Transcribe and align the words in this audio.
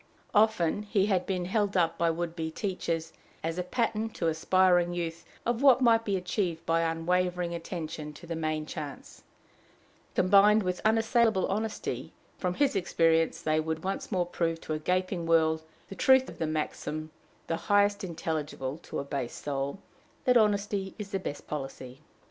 Often 0.33 0.81
had 0.81 1.07
he 1.21 1.25
been 1.27 1.45
held 1.45 1.77
up 1.77 1.99
by 1.99 2.09
would 2.09 2.35
be 2.35 2.49
teachers 2.49 3.13
as 3.43 3.59
a 3.59 3.63
pattern 3.63 4.09
to 4.17 4.29
aspiring 4.29 4.95
youth 4.95 5.23
of 5.45 5.61
what 5.61 5.79
might 5.79 6.03
be 6.05 6.17
achieved 6.17 6.65
by 6.65 6.81
unwavering 6.81 7.53
attention 7.53 8.11
to 8.13 8.25
the 8.25 8.35
main 8.35 8.65
chance, 8.65 9.21
combined 10.15 10.63
with 10.63 10.81
unassailable 10.83 11.45
honesty: 11.49 12.13
from 12.39 12.55
his 12.55 12.75
experience 12.75 13.43
they 13.43 13.59
would 13.59 13.83
once 13.83 14.11
more 14.11 14.25
prove 14.25 14.59
to 14.61 14.73
a 14.73 14.79
gaping 14.79 15.27
world 15.27 15.61
the 15.87 15.93
truth 15.95 16.27
of 16.29 16.39
the 16.39 16.47
maxim, 16.47 17.11
the 17.45 17.55
highest 17.57 18.03
intelligible 18.03 18.79
to 18.79 18.97
a 18.97 19.03
base 19.03 19.35
soul, 19.35 19.77
that 20.25 20.35
"honesty 20.35 20.95
is 20.97 21.11
the 21.11 21.19
best 21.19 21.45
policy." 21.45 22.01